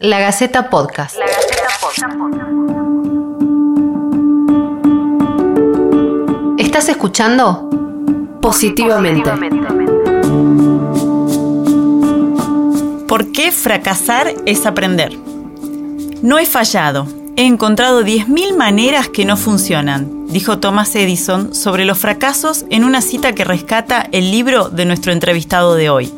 [0.00, 1.16] La Gaceta Podcast.
[1.18, 2.12] La Gaceta Podcast.
[6.56, 7.68] ¿Estás escuchando?
[8.40, 9.28] Positivamente.
[13.08, 15.18] ¿Por qué fracasar es aprender?
[16.22, 17.08] No he fallado.
[17.34, 23.00] He encontrado 10.000 maneras que no funcionan, dijo Thomas Edison sobre los fracasos en una
[23.00, 26.12] cita que rescata el libro de nuestro entrevistado de hoy.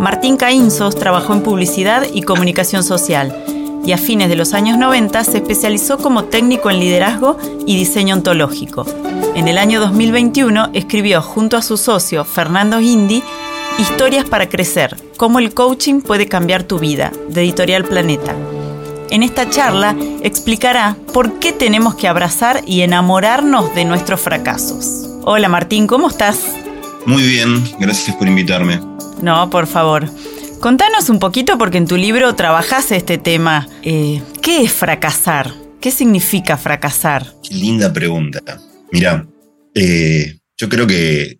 [0.00, 3.36] Martín Caínzos trabajó en publicidad y comunicación social
[3.84, 7.36] y a fines de los años 90 se especializó como técnico en liderazgo
[7.66, 8.86] y diseño ontológico.
[9.34, 13.22] En el año 2021 escribió junto a su socio Fernando Indy
[13.78, 18.34] Historias para Crecer, cómo el coaching puede cambiar tu vida, de Editorial Planeta.
[19.10, 25.10] En esta charla explicará por qué tenemos que abrazar y enamorarnos de nuestros fracasos.
[25.24, 26.40] Hola Martín, ¿cómo estás?
[27.04, 28.89] Muy bien, gracias por invitarme.
[29.22, 30.08] No, por favor.
[30.60, 33.68] Contanos un poquito porque en tu libro trabajas este tema.
[33.82, 35.54] Eh, ¿Qué es fracasar?
[35.80, 37.26] ¿Qué significa fracasar?
[37.42, 38.42] Qué linda pregunta.
[38.92, 39.26] Mira,
[39.74, 41.38] eh, yo creo que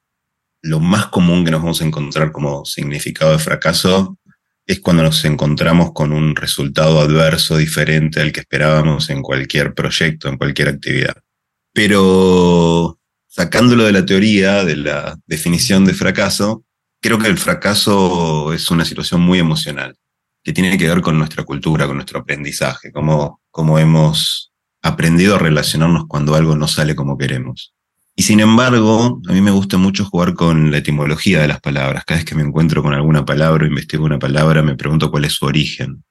[0.63, 4.19] lo más común que nos vamos a encontrar como significado de fracaso
[4.67, 10.29] es cuando nos encontramos con un resultado adverso diferente al que esperábamos en cualquier proyecto,
[10.29, 11.17] en cualquier actividad.
[11.73, 16.65] Pero sacándolo de la teoría, de la definición de fracaso,
[17.01, 19.97] creo que el fracaso es una situación muy emocional,
[20.43, 25.39] que tiene que ver con nuestra cultura, con nuestro aprendizaje, cómo, cómo hemos aprendido a
[25.39, 27.75] relacionarnos cuando algo no sale como queremos.
[28.17, 32.05] Y sin embargo, a mí me gusta mucho jugar con la etimología de las palabras.
[32.05, 35.25] Cada vez que me encuentro con alguna palabra o investigo una palabra, me pregunto cuál
[35.25, 36.05] es su origen.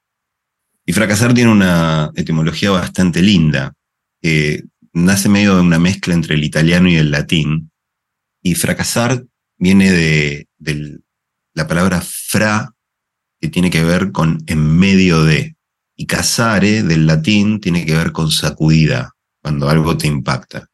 [0.84, 3.74] Y fracasar tiene una etimología bastante linda,
[4.20, 7.70] que nace medio de una mezcla entre el italiano y el latín.
[8.42, 9.24] Y fracasar
[9.56, 12.74] viene de, la palabra fra,
[13.40, 15.56] que tiene que ver con en medio de.
[15.96, 20.68] Y casare, del latín, tiene que ver con sacudida, cuando algo te impacta.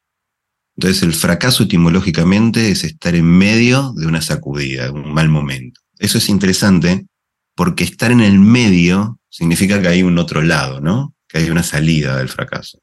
[0.76, 5.80] Entonces el fracaso etimológicamente es estar en medio de una sacudida, un mal momento.
[5.98, 7.06] Eso es interesante
[7.56, 11.14] porque estar en el medio significa que hay un otro lado, ¿no?
[11.28, 12.78] Que hay una salida del fracaso.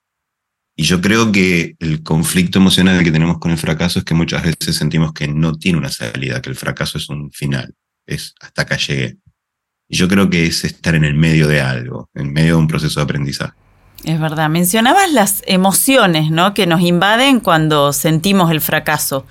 [0.76, 4.44] Y yo creo que el conflicto emocional que tenemos con el fracaso es que muchas
[4.44, 7.76] veces sentimos que no tiene una salida, que el fracaso es un final,
[8.08, 9.18] es hasta acá llegué.
[9.88, 12.68] Y yo creo que es estar en el medio de algo, en medio de un
[12.68, 13.54] proceso de aprendizaje.
[14.04, 16.54] Es verdad, mencionabas las emociones ¿no?
[16.54, 19.26] que nos invaden cuando sentimos el fracaso.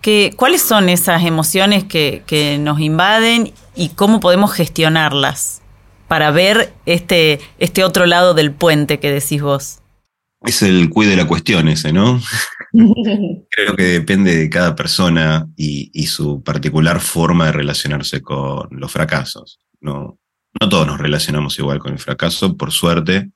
[0.00, 5.60] ¿Qué, ¿Cuáles son esas emociones que, que, nos invaden y cómo podemos gestionarlas
[6.06, 9.77] para ver este, este otro lado del puente que decís vos?
[10.42, 12.20] Es el cuide de la cuestión ese, ¿no?
[12.72, 18.92] Creo que depende de cada persona y, y, su particular forma de relacionarse con los
[18.92, 19.58] fracasos.
[19.80, 20.18] No,
[20.60, 23.30] no todos nos relacionamos igual con el fracaso, por suerte,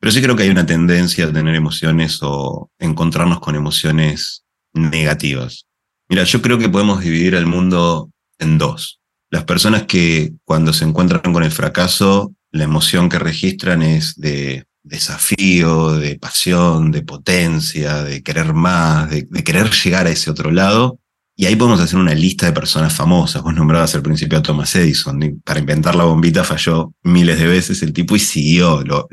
[0.00, 5.66] pero sí creo que hay una tendencia a tener emociones o encontrarnos con emociones negativas.
[6.08, 9.00] Mira, yo creo que podemos dividir el mundo en dos.
[9.30, 14.64] Las personas que cuando se encuentran con el fracaso, la emoción que registran es de
[14.86, 21.00] desafío, de pasión, de potencia, de querer más, de, querer llegar a ese otro lado.
[21.34, 23.42] Y ahí podemos hacer una lista de personas famosas.
[23.42, 25.40] Vos nombrabas al principio a Thomas Edison.
[25.44, 28.82] Para inventar la bombita falló miles de veces el tipo y siguió.
[28.84, 29.06] Lo,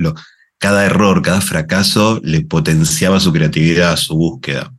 [0.57, 4.71] cada error, cada fracaso le potenciaba su creatividad, su búsqueda.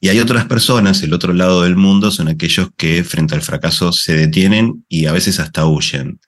[0.00, 3.92] Y hay otras personas, el otro lado del mundo, son aquellos que frente al fracaso
[3.92, 6.18] se detienen y a veces hasta huyen.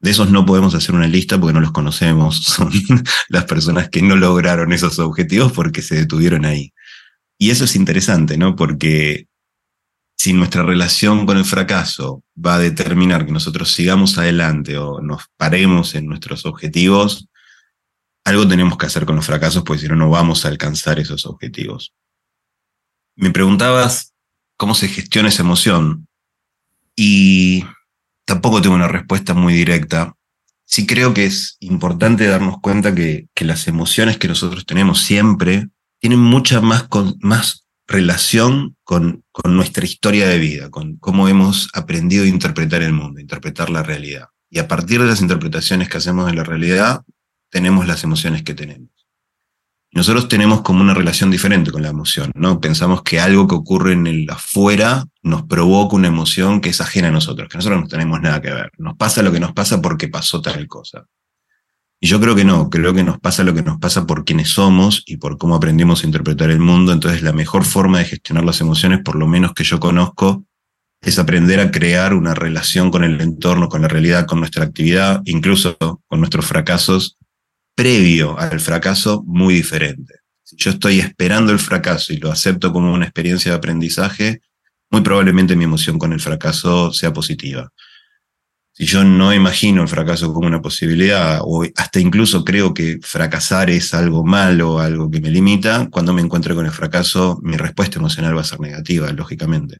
[0.00, 2.36] De esos no podemos hacer una lista porque no los conocemos.
[2.44, 2.70] Son
[3.28, 6.72] las personas que no lograron esos objetivos porque se detuvieron ahí.
[7.38, 8.56] Y eso es interesante, ¿no?
[8.56, 9.26] Porque
[10.16, 15.22] si nuestra relación con el fracaso va a determinar que nosotros sigamos adelante o nos
[15.38, 17.28] paremos en nuestros objetivos,
[18.24, 21.24] algo tenemos que hacer con los fracasos, porque si no, no vamos a alcanzar esos
[21.24, 21.94] objetivos.
[23.16, 24.12] Me preguntabas
[24.58, 26.06] cómo se gestiona esa emoción
[26.94, 27.64] y
[28.30, 30.14] tampoco tengo una respuesta muy directa.
[30.64, 35.66] Sí creo que es importante darnos cuenta que, que las emociones que nosotros tenemos siempre
[35.98, 36.86] tienen mucha más,
[37.18, 42.92] más relación con, con nuestra historia de vida, con cómo hemos aprendido a interpretar el
[42.92, 44.26] mundo, interpretar la realidad.
[44.48, 47.02] Y a partir de las interpretaciones que hacemos de la realidad,
[47.50, 48.90] tenemos las emociones que tenemos.
[49.92, 52.60] Nosotros tenemos como una relación diferente con la emoción, ¿no?
[52.60, 57.08] Pensamos que algo que ocurre en el afuera nos provoca una emoción que es ajena
[57.08, 58.70] a nosotros, que nosotros no tenemos nada que ver.
[58.78, 61.06] Nos pasa lo que nos pasa porque pasó tal cosa.
[61.98, 64.48] Y yo creo que no, creo que nos pasa lo que nos pasa por quienes
[64.50, 66.92] somos y por cómo aprendimos a interpretar el mundo.
[66.92, 70.44] Entonces la mejor forma de gestionar las emociones, por lo menos que yo conozco,
[71.02, 75.20] es aprender a crear una relación con el entorno, con la realidad, con nuestra actividad,
[75.24, 75.76] incluso
[76.06, 77.18] con nuestros fracasos,
[77.80, 80.16] previo al fracaso muy diferente.
[80.42, 84.42] Si yo estoy esperando el fracaso y lo acepto como una experiencia de aprendizaje,
[84.90, 87.70] muy probablemente mi emoción con el fracaso sea positiva.
[88.72, 93.70] Si yo no imagino el fracaso como una posibilidad, o hasta incluso creo que fracasar
[93.70, 97.98] es algo malo, algo que me limita, cuando me encuentre con el fracaso, mi respuesta
[97.98, 99.78] emocional va a ser negativa, lógicamente.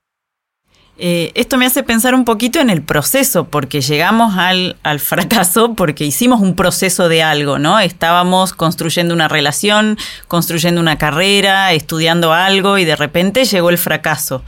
[1.03, 5.75] Eh, esto me hace pensar un poquito en el proceso, porque llegamos al, al, fracaso
[5.75, 7.81] porque hicimos un proceso de algo, ¿no?
[7.81, 9.97] Estábamos construyendo una relación,
[10.29, 14.45] construyendo una carrera, estudiando algo y de repente llegó el fracaso.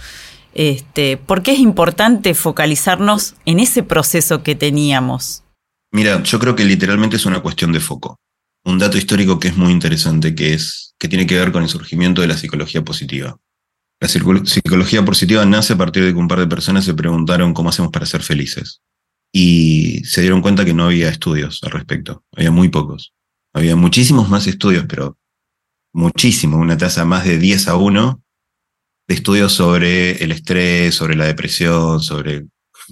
[0.52, 5.44] Este, ¿Por qué es importante focalizarnos en ese proceso que teníamos?
[5.90, 8.19] Mira, yo creo que literalmente es una cuestión de foco.
[8.64, 11.70] Un dato histórico que es muy interesante, que es que tiene que ver con el
[11.70, 13.38] surgimiento de la psicología positiva.
[14.02, 17.69] La psicología positiva nace a partir de que un par de personas se preguntaron cómo
[17.69, 18.82] hacemos para ser felices.
[19.32, 22.25] Y se dieron cuenta que no había estudios al respecto.
[22.32, 23.14] Había muy pocos.
[23.52, 25.19] Había muchísimos más estudios, pero
[25.93, 28.20] muchísimo, una tasa más de 10 a 1
[29.06, 32.46] de estudios sobre el estrés, sobre la depresión, sobre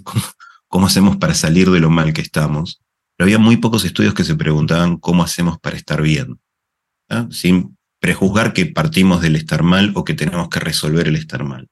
[0.69, 2.83] cómo, hacemos para salir de lo mal que estamos.
[3.17, 6.39] Pero había muy pocos estudios que se preguntaban cómo hacemos para estar bien.
[7.33, 11.69] Sin prejuzgar que partimos del estar mal o que tenemos que resolver el estar mal.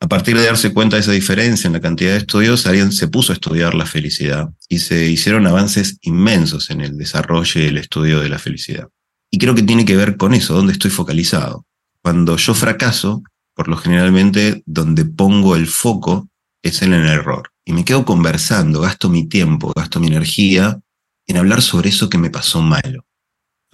[0.00, 3.08] A partir de darse cuenta de esa diferencia en la cantidad de estudios, alguien se
[3.08, 7.78] puso a estudiar la felicidad y se hicieron avances inmensos en el desarrollo y el
[7.78, 8.88] estudio de la felicidad.
[9.30, 11.64] Y creo que tiene que ver con eso, dónde estoy focalizado.
[12.02, 13.22] Cuando yo fracaso,
[13.54, 16.28] por lo generalmente donde pongo el foco
[16.62, 17.50] es en el error.
[17.64, 20.80] Y me quedo conversando, gasto mi tiempo, gasto mi energía
[21.26, 23.06] en hablar sobre eso que me pasó malo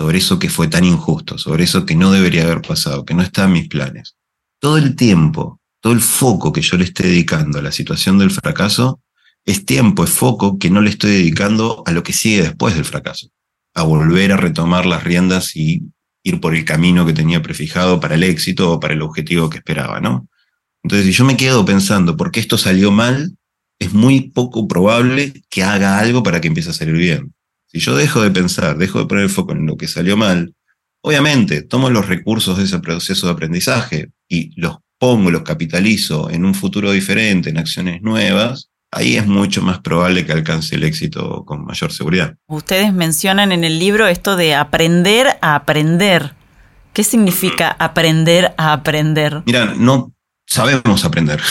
[0.00, 3.20] sobre eso que fue tan injusto, sobre eso que no debería haber pasado, que no
[3.20, 4.16] está en mis planes.
[4.58, 8.30] Todo el tiempo, todo el foco que yo le esté dedicando a la situación del
[8.30, 9.02] fracaso,
[9.44, 12.86] es tiempo, es foco que no le estoy dedicando a lo que sigue después del
[12.86, 13.28] fracaso,
[13.74, 15.82] a volver a retomar las riendas y
[16.22, 19.58] ir por el camino que tenía prefijado para el éxito o para el objetivo que
[19.58, 20.28] esperaba, ¿no?
[20.82, 23.36] Entonces, si yo me quedo pensando por qué esto salió mal,
[23.78, 27.34] es muy poco probable que haga algo para que empiece a salir bien.
[27.72, 30.54] Si yo dejo de pensar, dejo de poner el foco en lo que salió mal,
[31.02, 36.44] obviamente tomo los recursos de ese proceso de aprendizaje y los pongo, los capitalizo en
[36.44, 41.44] un futuro diferente, en acciones nuevas, ahí es mucho más probable que alcance el éxito
[41.44, 42.34] con mayor seguridad.
[42.48, 46.34] Ustedes mencionan en el libro esto de aprender a aprender.
[46.92, 49.42] ¿Qué significa aprender a aprender?
[49.46, 50.12] Mira, no
[50.46, 51.40] sabemos aprender.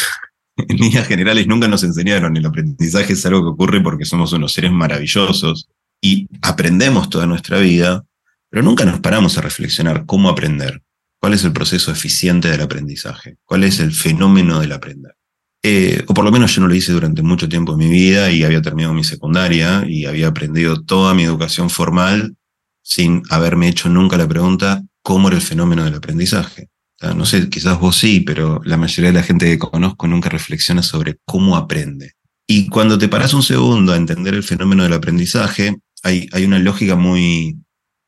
[0.67, 2.35] En líneas generales nunca nos enseñaron.
[2.35, 5.69] El aprendizaje es algo que ocurre porque somos unos seres maravillosos
[6.01, 8.05] y aprendemos toda nuestra vida,
[8.49, 10.81] pero nunca nos paramos a reflexionar cómo aprender,
[11.19, 15.15] cuál es el proceso eficiente del aprendizaje, cuál es el fenómeno del aprender.
[15.61, 18.31] Eh, o por lo menos yo no lo hice durante mucho tiempo en mi vida
[18.31, 22.37] y había terminado mi secundaria y había aprendido toda mi educación formal
[22.81, 26.69] sin haberme hecho nunca la pregunta cómo era el fenómeno del aprendizaje.
[27.15, 30.81] no sé, quizás vos sí, pero la mayoría de la gente que conozco nunca reflexiona
[30.81, 32.13] sobre cómo aprende.
[32.47, 36.95] Y cuando te paras un segundo a entender el fenómeno del aprendizaje, hay, una lógica
[36.95, 37.57] muy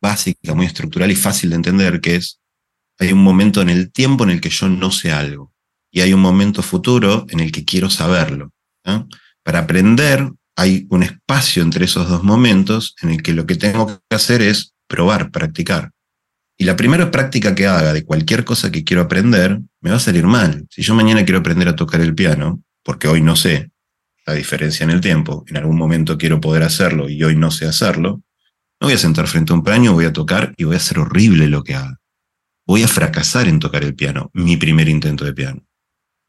[0.01, 2.39] básica, muy estructural y fácil de entender, que es,
[2.99, 5.51] hay un momento en el tiempo en el que yo no sé algo
[5.91, 8.51] y hay un momento futuro en el que quiero saberlo.
[9.43, 13.87] Para aprender hay un espacio entre esos dos momentos en el que lo que tengo
[13.87, 15.91] que hacer es probar, practicar.
[16.57, 19.99] Y la primera práctica que haga de cualquier cosa que quiero aprender me va a
[19.99, 20.67] salir mal.
[20.69, 23.71] Si yo mañana quiero aprender a tocar el piano, porque hoy no sé,
[24.25, 27.65] la diferencia en el tiempo, en algún momento quiero poder hacerlo y hoy no sé
[27.65, 28.21] hacerlo,
[28.79, 30.99] no voy a sentar frente a un piano, voy a tocar y voy a hacer
[30.99, 31.99] horrible lo que haga.
[32.65, 35.63] Voy a fracasar en tocar el piano, mi primer intento de piano.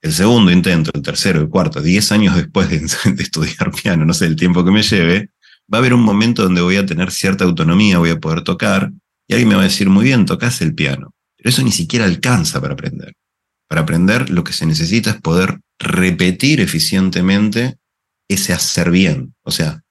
[0.01, 2.81] El segundo intento, el tercero, el cuarto, diez años después de,
[3.15, 5.31] de estudiar piano, no sé el tiempo que me lleve,
[5.73, 8.91] va a haber un momento donde voy a tener cierta autonomía, voy a poder tocar,
[9.29, 11.15] y alguien me va a decir, muy bien, tocas el piano.
[11.37, 13.15] Pero eso ni siquiera alcanza para aprender.
[13.69, 17.77] Para aprender lo que se necesita es poder repetir eficientemente
[18.29, 19.35] ese hacer bien.
[19.43, 19.83] O sea,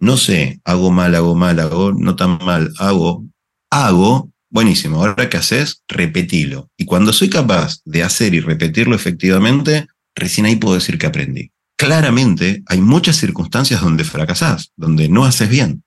[0.00, 3.24] no sé, hago mal, hago mal, hago no tan mal, hago,
[3.70, 4.98] hago, buenísimo.
[4.98, 6.70] Ahora que haces, repetilo.
[6.76, 11.52] Y cuando soy capaz de hacer y repetirlo efectivamente, recién ahí puedo decir que aprendí.
[11.76, 15.84] Claramente hay muchas circunstancias donde fracasás, donde no haces bien.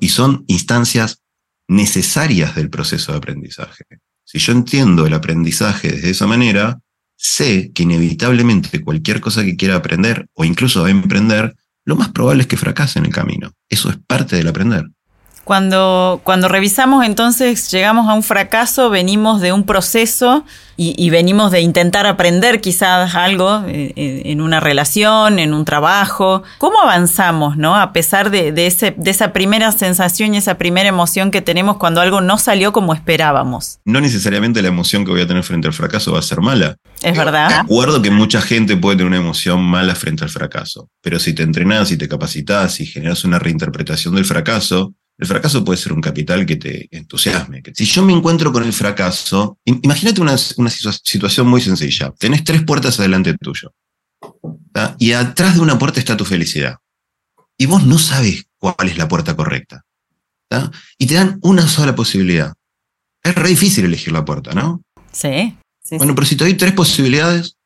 [0.00, 1.22] y son instancias
[1.68, 3.84] necesarias del proceso de aprendizaje.
[4.24, 6.80] Si yo entiendo el aprendizaje de esa manera,
[7.18, 12.46] sé que inevitablemente cualquier cosa que quiera aprender o incluso emprender, lo más probable es
[12.46, 13.52] que fracase en el camino.
[13.68, 14.84] Eso es parte del aprender.
[15.48, 20.44] Cuando, cuando revisamos entonces, llegamos a un fracaso, venimos de un proceso
[20.76, 26.42] y, venimos de intentar aprender quizás algo eh, eh, en, una relación, en un trabajo.
[26.58, 27.76] ¿Cómo avanzamos, no?
[27.76, 32.02] A pesar de, ese, de esa primera sensación y esa primera emoción que tenemos cuando
[32.02, 33.78] algo no salió como esperábamos.
[33.86, 36.76] No necesariamente la emoción que voy a tener frente al fracaso va a ser mala.
[37.00, 37.48] Es verdad.
[37.48, 41.32] De acuerdo que mucha gente puede tener una emoción mala frente al fracaso, pero si
[41.32, 45.92] te entrenás y te capacitas y generas una reinterpretación del fracaso, el fracaso puede ser
[45.92, 47.60] un capital que te entusiasme.
[47.74, 52.12] Si yo me encuentro con el fracaso, imagínate una, situación muy sencilla.
[52.16, 53.74] Tenés tres puertas adelante tuyo.
[54.98, 56.76] Y atrás de una puerta está tu felicidad.
[57.56, 59.84] Y vos no sabes cuál es la puerta correcta.
[60.98, 62.54] Y te dan una sola posibilidad.
[63.24, 64.82] Es re difícil elegir la puerta, ¿no?
[65.10, 65.56] Sí.
[65.90, 67.56] bueno, pero si te doy tres posibilidades.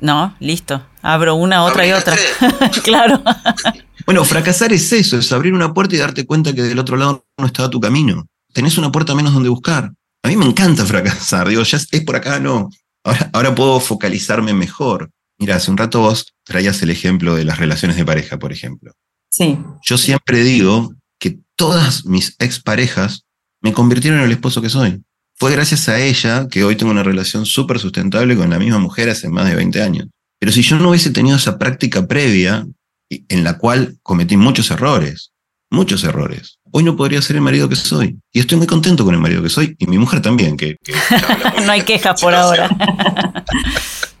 [0.00, 0.84] No, listo.
[1.00, 2.16] Abro una, otra y otra.
[2.82, 3.22] claro.
[4.08, 7.26] Bueno, fracasar es eso, es abrir una puerta y darte cuenta que del otro lado
[7.36, 8.26] no estaba tu camino.
[8.54, 9.92] Tenés una puerta menos donde buscar.
[10.22, 12.70] A mí me encanta fracasar, digo, ya es por acá, no.
[13.04, 15.10] Ahora, ahora puedo focalizarme mejor.
[15.38, 18.92] Mira, hace un rato vos traías el ejemplo de las relaciones de pareja, por ejemplo.
[19.28, 19.58] Sí.
[19.82, 23.26] Yo siempre digo que todas mis exparejas
[23.60, 25.02] me convirtieron en el esposo que soy.
[25.36, 29.10] Fue gracias a ella que hoy tengo una relación súper sustentable con la misma mujer
[29.10, 30.08] hace más de 20 años.
[30.40, 32.66] Pero si yo no hubiese tenido esa práctica previa,
[33.10, 35.32] en la cual cometí muchos errores,
[35.70, 36.58] muchos errores.
[36.70, 38.18] Hoy no podría ser el marido que soy.
[38.32, 40.76] Y estoy muy contento con el marido que soy y mi mujer también, que...
[41.64, 42.68] no hay quejas por ahora.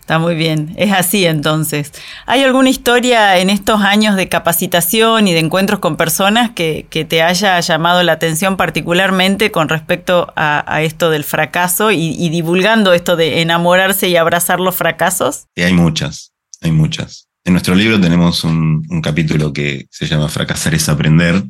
[0.08, 1.92] Está muy bien, es así entonces.
[2.24, 7.22] ¿Hay alguna historia en estos años de capacitación y de encuentros con personas que, te
[7.22, 13.16] haya llamado la atención particularmente con respecto a, esto del fracaso y, y, divulgando esto
[13.16, 15.44] de enamorarse y abrazar los fracasos?
[15.54, 17.27] Sí, hay muchas, hay muchas.
[17.48, 21.42] En nuestro libro tenemos un, capítulo que se llama Fracasar es aprender.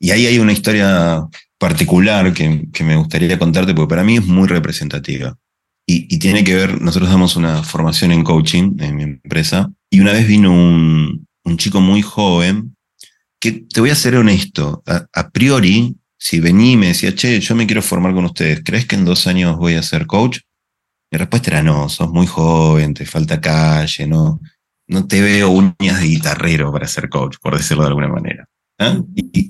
[0.00, 1.24] Y ahí hay una historia
[1.58, 5.36] particular que, me gustaría contarte porque para mí es muy representativa.
[5.86, 10.10] Y, tiene que ver, nosotros damos una formación en coaching en mi empresa y una
[10.10, 11.24] vez vino un,
[11.56, 12.74] chico muy joven
[13.38, 17.54] que te voy a ser honesto, a, priori, si venía y me decía, che, yo
[17.54, 20.40] me quiero formar con ustedes, ¿crees que en dos años voy a ser coach?
[21.12, 24.40] Mi respuesta era no, sos muy joven, te falta calle, no,
[24.88, 28.48] no te veo uñas de guitarrero para ser coach, por decirlo de alguna manera.
[28.78, 29.00] ¿eh?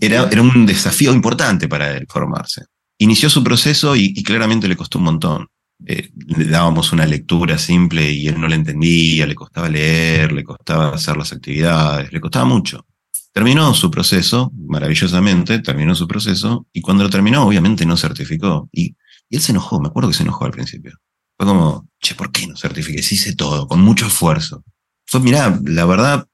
[0.00, 2.64] Era, era un desafío importante para él formarse.
[2.98, 5.46] Inició su proceso y, claramente le costó un montón.
[5.86, 10.42] Eh, le dábamos una lectura simple y él no la entendía, le costaba leer, le
[10.42, 12.84] costaba hacer las actividades, le costaba mucho.
[13.32, 18.68] Terminó su proceso, maravillosamente, terminó su proceso, y cuando lo terminó, obviamente no certificó.
[18.72, 18.96] Y,
[19.28, 20.98] y él se enojó, me acuerdo que se enojó al principio.
[21.36, 23.00] Fue como, che, ¿por qué no certifiqué?
[23.00, 24.64] Sí hice todo, con mucho esfuerzo
[25.08, 26.26] fue, mira, la verdad,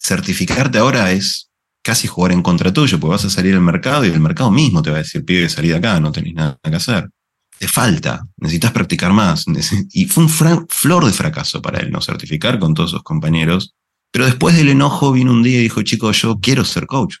[0.00, 1.50] certificarte ahora es
[1.82, 4.80] casi jugar en contra tuyo, porque vas a salir al mercado y el mercado mismo
[4.80, 7.10] te va a decir, pibe, salí de acá, no tenés nada que hacer.
[7.58, 9.44] Te falta, necesitas practicar más.
[9.90, 13.74] Y fue un flor de fracaso para él no certificar con todos sus compañeros.
[14.12, 17.16] Pero después del enojo vino un día y dijo, chico, yo quiero ser coach,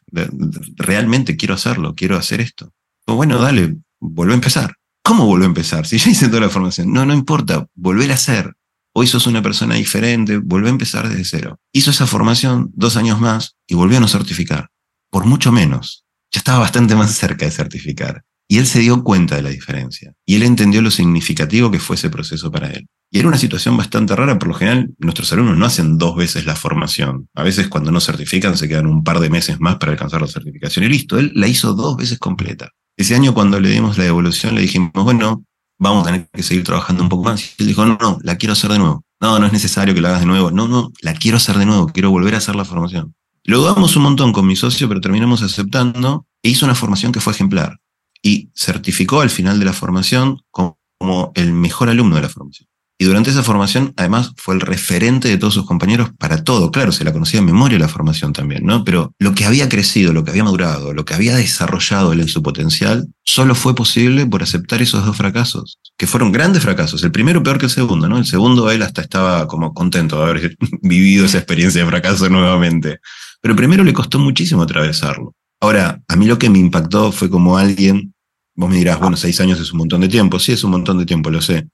[0.76, 2.72] realmente quiero hacerlo, quiero hacer esto.
[3.04, 4.76] Pues bueno, dale, vuelve a empezar.
[5.02, 5.86] ¿Cómo vuelve a empezar?
[5.86, 6.92] Si ya hice toda la formación.
[6.92, 8.54] No, no importa, volver a hacer.
[8.94, 11.58] Hoy sos una persona diferente, vuelve a empezar desde cero.
[11.72, 14.68] Hizo esa formación dos años más y volvió a no certificar.
[15.10, 16.04] Por mucho menos.
[16.30, 18.22] Ya estaba bastante más cerca de certificar.
[18.48, 20.12] Y él se dio cuenta de la diferencia.
[20.26, 22.86] Y él entendió lo significativo que fue ese proceso para él.
[23.10, 24.38] Y era una situación bastante rara.
[24.38, 27.28] Por lo general, nuestros alumnos no hacen dos veces la formación.
[27.34, 30.26] A veces cuando no certifican se quedan un par de meses más para alcanzar la
[30.26, 30.84] certificación.
[30.84, 32.68] Y listo, él la hizo dos veces completa.
[32.94, 35.44] Ese año cuando le dimos la devolución le dijimos, bueno,
[35.82, 37.42] vamos a tener que seguir trabajando un poco más.
[37.58, 39.04] Y él dijo, no, no, la quiero hacer de nuevo.
[39.20, 40.50] No, no es necesario que la hagas de nuevo.
[40.50, 43.14] No, no, la quiero hacer de nuevo, quiero volver a hacer la formación.
[43.44, 47.20] Lo dudamos un montón con mi socio, pero terminamos aceptando e hizo una formación que
[47.20, 47.80] fue ejemplar.
[48.22, 52.68] Y certificó al final de la formación como el mejor alumno de la formación.
[52.98, 56.70] Y durante esa formación, además, fue el referente de todos sus compañeros para todo.
[56.70, 58.84] Claro, se la conocía en memoria la formación también, ¿no?
[58.84, 62.28] Pero lo que había crecido, lo que había madurado, lo que había desarrollado él en
[62.28, 67.02] su potencial, solo fue posible por aceptar esos dos fracasos, que fueron grandes fracasos.
[67.02, 68.18] El primero peor que el segundo, ¿no?
[68.18, 73.00] El segundo él hasta estaba como contento de haber vivido esa experiencia de fracaso nuevamente.
[73.40, 75.34] Pero primero le costó muchísimo atravesarlo.
[75.60, 78.14] Ahora, a mí lo que me impactó fue como alguien,
[78.54, 80.38] vos me dirás, bueno, seis años es un montón de tiempo.
[80.38, 81.66] Sí, es un montón de tiempo, lo sé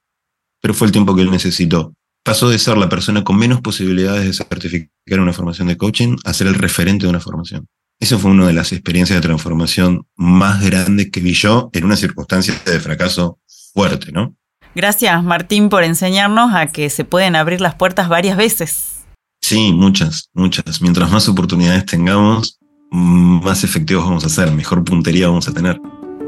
[0.60, 1.94] pero fue el tiempo que él necesitó.
[2.24, 6.32] Pasó de ser la persona con menos posibilidades de certificar una formación de coaching a
[6.32, 7.66] ser el referente de una formación.
[8.00, 11.96] Esa fue una de las experiencias de transformación más grandes que vi yo en una
[11.96, 13.40] circunstancia de fracaso
[13.72, 14.36] fuerte, ¿no?
[14.74, 19.04] Gracias, Martín, por enseñarnos a que se pueden abrir las puertas varias veces.
[19.40, 20.80] Sí, muchas, muchas.
[20.80, 22.58] Mientras más oportunidades tengamos,
[22.90, 25.80] más efectivos vamos a ser, mejor puntería vamos a tener.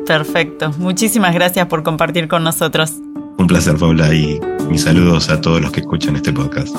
[0.06, 0.72] Perfecto.
[0.78, 2.94] Muchísimas gracias por compartir con nosotros.
[3.40, 6.76] Un placer, Paula, y mis saludos a todos los que escuchan este podcast.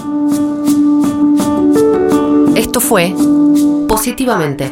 [2.56, 3.16] Esto fue
[3.88, 4.72] Positivamente